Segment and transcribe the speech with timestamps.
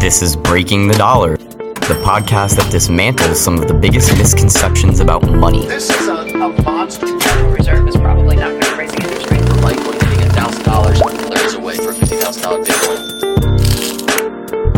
[0.00, 5.22] This is Breaking the Dollar, the podcast that dismantles some of the biggest misconceptions about
[5.22, 5.66] money.
[5.66, 7.06] This is a, a monster.
[7.20, 9.42] Federal Reserve is probably not going to raise the interest rate.
[9.62, 13.08] likely getting a thousand dollars there is a way for a fifty thousand dollar Bitcoin.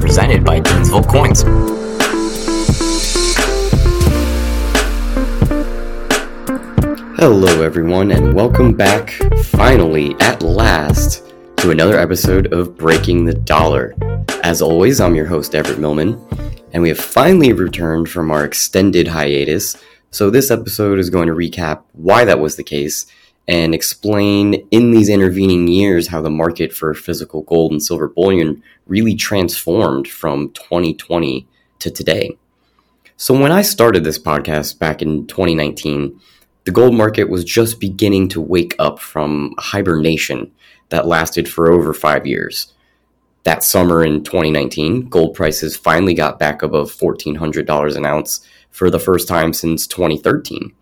[0.00, 1.42] Presented by Gainesville Coins.
[7.16, 9.12] Hello, everyone, and welcome back,
[9.44, 11.21] finally, at last,
[11.62, 13.94] to another episode of Breaking the Dollar.
[14.42, 16.20] As always, I'm your host, Everett Millman,
[16.72, 19.76] and we have finally returned from our extended hiatus.
[20.10, 23.06] So, this episode is going to recap why that was the case
[23.46, 28.60] and explain in these intervening years how the market for physical gold and silver bullion
[28.88, 31.46] really transformed from 2020
[31.78, 32.36] to today.
[33.16, 36.20] So, when I started this podcast back in 2019,
[36.64, 40.50] the gold market was just beginning to wake up from hibernation
[40.92, 42.72] that lasted for over five years.
[43.42, 49.00] That summer in 2019, gold prices finally got back above $1,400 an ounce for the
[49.00, 50.72] first time since 2013.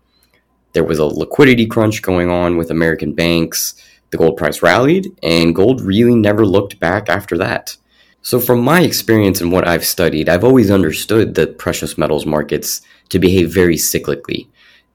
[0.73, 3.73] There was a liquidity crunch going on with American banks,
[4.11, 7.75] the gold price rallied, and gold really never looked back after that.
[8.21, 12.81] So, from my experience and what I've studied, I've always understood the precious metals markets
[13.09, 14.47] to behave very cyclically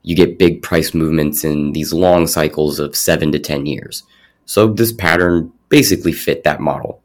[0.07, 4.03] you get big price movements in these long cycles of seven to 10 years.
[4.47, 7.01] So this pattern basically fit that model.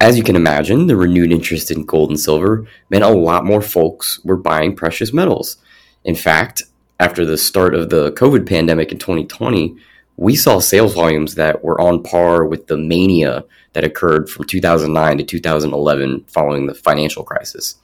[0.00, 3.60] As you can imagine, the renewed interest in gold and silver meant a lot more
[3.60, 5.58] folks were buying precious metals.
[6.04, 6.62] In fact,
[6.98, 9.76] after the start of the COVID pandemic in 2020,
[10.16, 15.18] we saw sales volumes that were on par with the mania that occurred from 2009
[15.18, 17.76] to 2011 following the financial crisis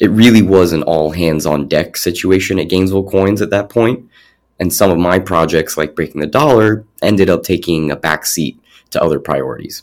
[0.00, 4.08] it really was an all hands on deck situation at Gainesville Coins at that point,
[4.60, 8.60] and some of my projects, like Breaking the Dollar, ended up taking a back seat
[8.90, 9.82] to other priorities.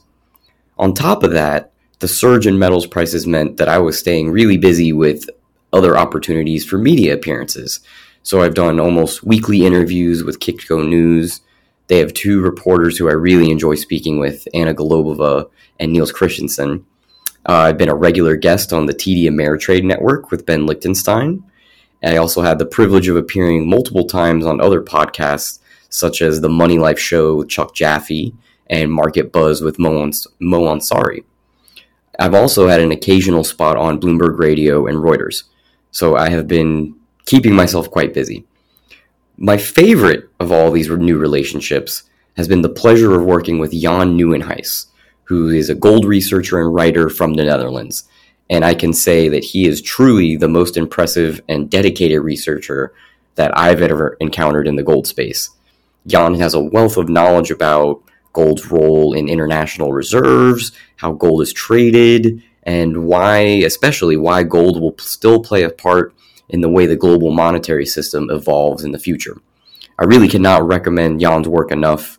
[0.77, 4.57] On top of that, the surge in metals prices meant that I was staying really
[4.57, 5.29] busy with
[5.73, 7.81] other opportunities for media appearances.
[8.23, 11.41] So I've done almost weekly interviews with Kitco News.
[11.87, 15.49] They have two reporters who I really enjoy speaking with, Anna Golubova
[15.79, 16.85] and Niels Christensen
[17.47, 21.43] uh, I've been a regular guest on the TD Ameritrade Network with Ben Lichtenstein.
[22.01, 25.59] And I also had the privilege of appearing multiple times on other podcasts,
[25.89, 28.33] such as the Money Life Show with Chuck Jaffe
[28.69, 31.23] and Market Buzz with Mo, Mo Ansari.
[32.19, 35.43] I've also had an occasional spot on Bloomberg Radio and Reuters,
[35.91, 38.45] so I have been keeping myself quite busy.
[39.37, 42.03] My favorite of all these new relationships
[42.37, 44.87] has been the pleasure of working with Jan Nieuwenhuijs,
[45.25, 48.07] who is a gold researcher and writer from the Netherlands.
[48.49, 52.93] And I can say that he is truly the most impressive and dedicated researcher
[53.35, 55.49] that I've ever encountered in the gold space.
[56.05, 58.01] Jan has a wealth of knowledge about
[58.33, 64.95] gold's role in international reserves, how gold is traded, and why, especially, why gold will
[64.99, 66.13] still play a part
[66.49, 69.41] in the way the global monetary system evolves in the future.
[69.99, 72.17] I really cannot recommend Jan's work enough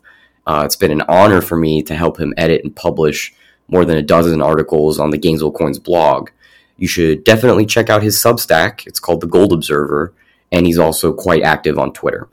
[0.49, 3.35] uh, it's been an honor for me to help him edit and publish
[3.69, 6.29] more than a dozen articles on the Gainesville Coins blog.
[6.77, 8.87] You should definitely check out his Substack.
[8.87, 10.13] It's called The Gold Observer,
[10.51, 12.29] and he's also quite active on Twitter.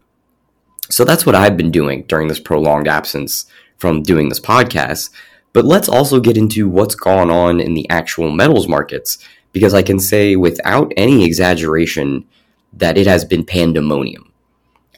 [0.88, 5.10] So that's what I've been doing during this prolonged absence from doing this podcast.
[5.52, 9.18] But let's also get into what's gone on in the actual metals markets,
[9.53, 12.24] because I can say without any exaggeration
[12.72, 14.32] that it has been pandemonium.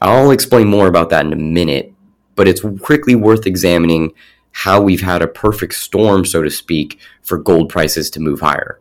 [0.01, 1.93] I'll explain more about that in a minute,
[2.35, 4.13] but it's quickly worth examining
[4.51, 8.79] how we've had a perfect storm, so to speak, for gold prices to move higher.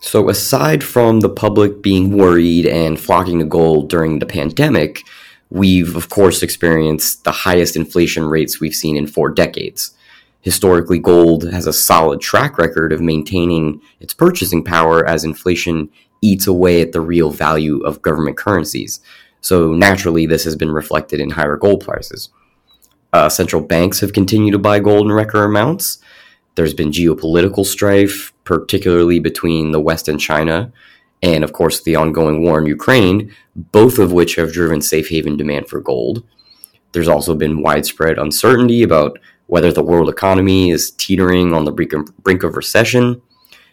[0.00, 5.02] So, aside from the public being worried and flocking to gold during the pandemic,
[5.50, 9.94] we've of course experienced the highest inflation rates we've seen in four decades.
[10.40, 15.90] Historically, gold has a solid track record of maintaining its purchasing power as inflation
[16.22, 19.00] eats away at the real value of government currencies.
[19.42, 22.30] So, naturally, this has been reflected in higher gold prices.
[23.12, 25.98] Uh, central banks have continued to buy gold in record amounts.
[26.54, 30.72] There's been geopolitical strife, particularly between the West and China,
[31.22, 35.36] and of course the ongoing war in Ukraine, both of which have driven safe haven
[35.36, 36.24] demand for gold.
[36.92, 42.42] There's also been widespread uncertainty about whether the world economy is teetering on the brink
[42.42, 43.20] of recession.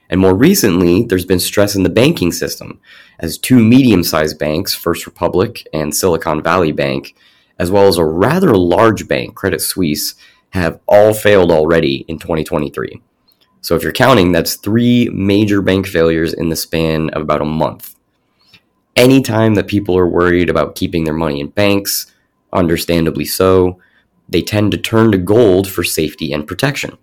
[0.09, 2.79] And more recently, there's been stress in the banking system
[3.19, 7.15] as two medium sized banks, First Republic and Silicon Valley Bank,
[7.59, 10.15] as well as a rather large bank, Credit Suisse,
[10.51, 13.01] have all failed already in 2023.
[13.61, 17.45] So if you're counting, that's three major bank failures in the span of about a
[17.45, 17.95] month.
[18.95, 22.13] Anytime that people are worried about keeping their money in banks,
[22.53, 23.79] understandably so,
[24.29, 26.97] they tend to turn to gold for safety and protection.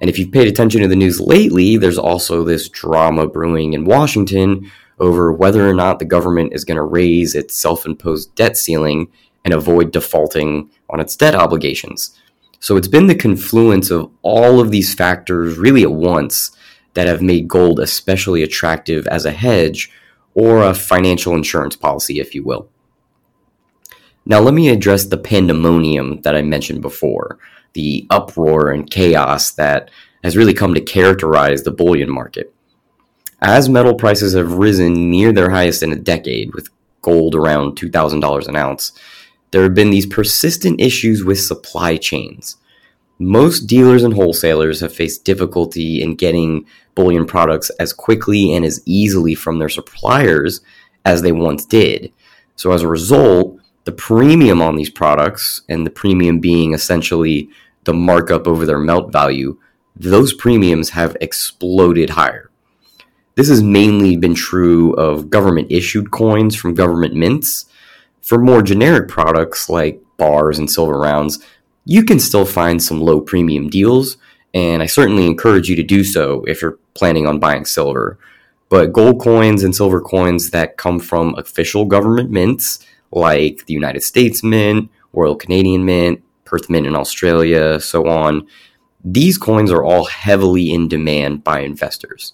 [0.00, 3.84] And if you've paid attention to the news lately, there's also this drama brewing in
[3.84, 8.56] Washington over whether or not the government is going to raise its self imposed debt
[8.56, 9.08] ceiling
[9.44, 12.18] and avoid defaulting on its debt obligations.
[12.60, 16.56] So it's been the confluence of all of these factors really at once
[16.94, 19.90] that have made gold especially attractive as a hedge
[20.34, 22.68] or a financial insurance policy, if you will.
[24.26, 27.38] Now, let me address the pandemonium that I mentioned before,
[27.74, 29.90] the uproar and chaos that
[30.22, 32.54] has really come to characterize the bullion market.
[33.42, 36.70] As metal prices have risen near their highest in a decade, with
[37.02, 38.92] gold around $2,000 an ounce,
[39.54, 42.56] there have been these persistent issues with supply chains.
[43.20, 46.66] Most dealers and wholesalers have faced difficulty in getting
[46.96, 50.60] bullion products as quickly and as easily from their suppliers
[51.04, 52.12] as they once did.
[52.56, 57.48] So, as a result, the premium on these products, and the premium being essentially
[57.84, 59.56] the markup over their melt value,
[59.94, 62.50] those premiums have exploded higher.
[63.36, 67.66] This has mainly been true of government issued coins from government mints.
[68.24, 71.44] For more generic products like bars and silver rounds,
[71.84, 74.16] you can still find some low premium deals,
[74.54, 78.18] and I certainly encourage you to do so if you're planning on buying silver.
[78.70, 82.78] But gold coins and silver coins that come from official government mints,
[83.12, 88.46] like the United States Mint, Royal Canadian Mint, Perth Mint in Australia, so on,
[89.04, 92.32] these coins are all heavily in demand by investors.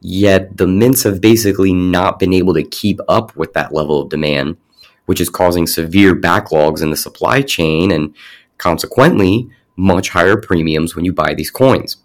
[0.00, 4.10] Yet the mints have basically not been able to keep up with that level of
[4.10, 4.58] demand,
[5.06, 8.14] which is causing severe backlogs in the supply chain and
[8.58, 11.96] consequently much higher premiums when you buy these coins.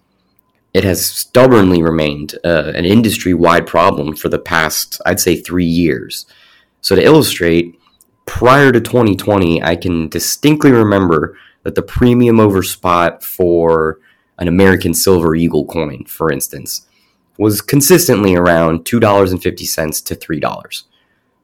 [0.74, 5.66] It has stubbornly remained uh, an industry wide problem for the past, I'd say, three
[5.66, 6.26] years.
[6.82, 7.80] So, to illustrate,
[8.26, 14.00] prior to 2020, I can distinctly remember that the premium over spot for
[14.38, 16.88] an American Silver Eagle coin, for instance,
[17.38, 20.84] was consistently around $2.50 to $3.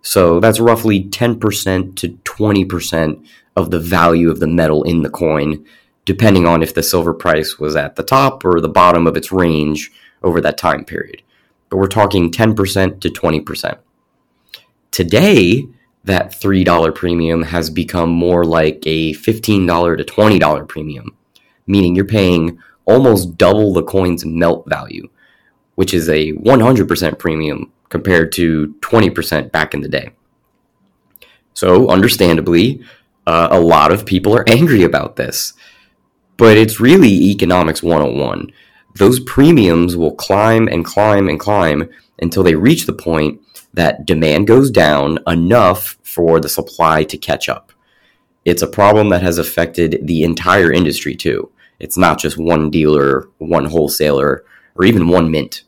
[0.06, 5.66] So that's roughly 10% to 20% of the value of the metal in the coin,
[6.06, 9.32] depending on if the silver price was at the top or the bottom of its
[9.32, 9.92] range
[10.22, 11.24] over that time period.
[11.70, 13.80] But we're talking 10% to 20%.
[14.92, 15.68] Today,
[16.04, 21.18] that $3 premium has become more like a $15 to $20 premium,
[21.66, 25.10] meaning you're paying almost double the coin's melt value
[25.76, 30.12] which is a 100% premium compared to 20% back in the day.
[31.54, 32.84] So, understandably,
[33.26, 35.54] uh, a lot of people are angry about this.
[36.38, 38.52] But it's really economics 101.
[38.96, 41.90] Those premiums will climb and climb and climb
[42.20, 43.42] until they reach the point
[43.74, 47.72] that demand goes down enough for the supply to catch up.
[48.46, 51.52] It's a problem that has affected the entire industry too.
[51.80, 54.46] It's not just one dealer, one wholesaler,
[54.76, 55.64] or even one mint.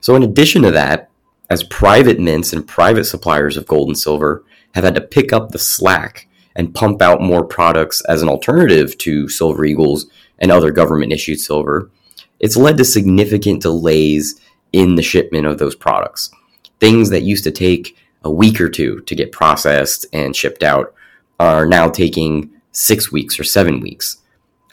[0.00, 1.09] So, in addition to that,
[1.50, 4.44] as private mints and private suppliers of gold and silver
[4.74, 8.96] have had to pick up the slack and pump out more products as an alternative
[8.98, 10.06] to Silver Eagles
[10.38, 11.90] and other government issued silver,
[12.38, 14.40] it's led to significant delays
[14.72, 16.30] in the shipment of those products.
[16.78, 20.94] Things that used to take a week or two to get processed and shipped out
[21.38, 24.18] are now taking six weeks or seven weeks.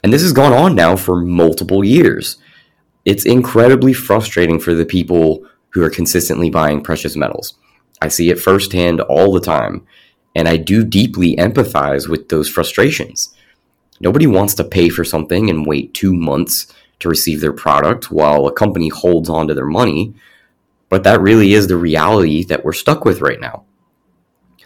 [0.02, 2.38] And this has gone on now for multiple years
[3.08, 7.54] it's incredibly frustrating for the people who are consistently buying precious metals.
[8.00, 9.86] I see it firsthand all the time,
[10.34, 13.34] and I do deeply empathize with those frustrations.
[14.00, 18.46] Nobody wants to pay for something and wait two months to receive their product while
[18.46, 20.14] a company holds on to their money,
[20.88, 23.64] but that really is the reality that we're stuck with right now.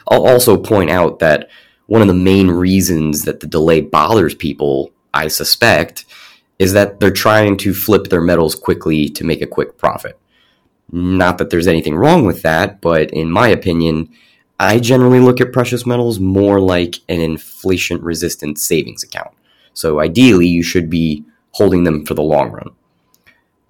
[0.09, 1.49] I'll also point out that
[1.87, 6.05] one of the main reasons that the delay bothers people, I suspect,
[6.59, 10.19] is that they're trying to flip their metals quickly to make a quick profit.
[10.93, 14.11] Not that there's anything wrong with that, but in my opinion,
[14.61, 19.31] I generally look at precious metals more like an inflation resistant savings account.
[19.73, 22.71] So ideally, you should be holding them for the long run.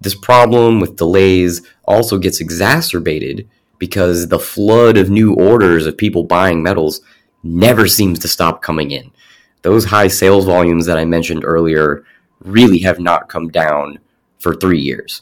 [0.01, 3.47] This problem with delays also gets exacerbated
[3.79, 7.01] because the flood of new orders of people buying metals
[7.41, 9.11] never seems to stop coming in.
[9.61, 12.05] Those high sales volumes that I mentioned earlier
[12.41, 13.99] really have not come down
[14.39, 15.21] for three years.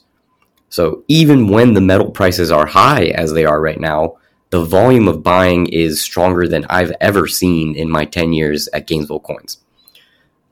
[0.71, 4.17] So even when the metal prices are high as they are right now,
[4.51, 8.87] the volume of buying is stronger than I've ever seen in my 10 years at
[8.87, 9.59] Gainesville Coins.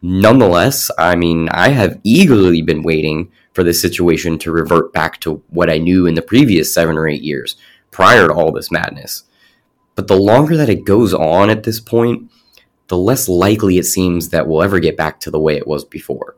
[0.02, 5.42] Nonetheless, I mean, I have eagerly been waiting for this situation to revert back to
[5.50, 7.56] what I knew in the previous seven or eight years
[7.90, 9.24] prior to all this madness.
[9.96, 12.30] But the longer that it goes on at this point,
[12.90, 15.84] the less likely it seems that we'll ever get back to the way it was
[15.86, 16.36] before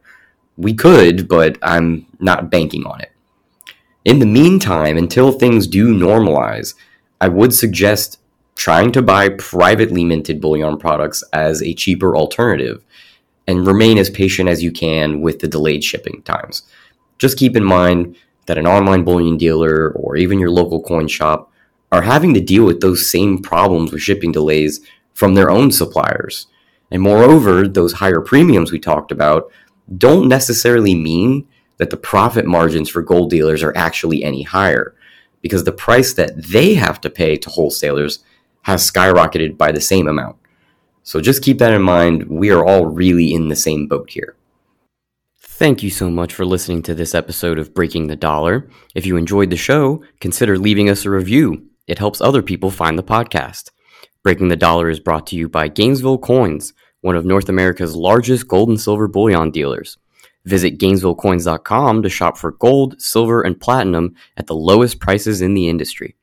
[0.56, 3.12] we could, but I'm not banking on it.
[4.04, 6.74] In the meantime, until things do normalize,
[7.20, 8.20] I would suggest
[8.56, 12.84] trying to buy privately minted bullion products as a cheaper alternative
[13.48, 16.64] and remain as patient as you can with the delayed shipping times.
[17.20, 18.16] Just keep in mind
[18.48, 21.52] that an online bullion dealer or even your local coin shop
[21.92, 24.82] are having to deal with those same problems with shipping delays
[25.14, 26.48] from their own suppliers.
[26.90, 29.52] And moreover, those higher premiums we talked about
[29.96, 31.48] don't necessarily mean
[31.82, 34.94] that the profit margins for gold dealers are actually any higher
[35.42, 38.20] because the price that they have to pay to wholesalers
[38.62, 40.36] has skyrocketed by the same amount.
[41.02, 42.30] So just keep that in mind.
[42.30, 44.36] We are all really in the same boat here.
[45.40, 48.70] Thank you so much for listening to this episode of Breaking the Dollar.
[48.94, 51.66] If you enjoyed the show, consider leaving us a review.
[51.88, 53.72] It helps other people find the podcast.
[54.22, 58.48] Breaking the Dollar is brought to you by Gainesville Coins, one of North America's largest
[58.48, 59.98] gold and silver bullion dealers.
[60.46, 65.68] Visit GainesvilleCoins.com to shop for gold, silver, and platinum at the lowest prices in the
[65.68, 66.16] industry.